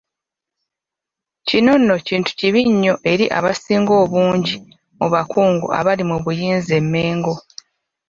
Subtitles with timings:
[1.47, 4.55] Kino nno, kintu kibi nnyo eri abasinga obungi
[4.97, 7.35] mu bakungu abali mu buyinza e Mengo.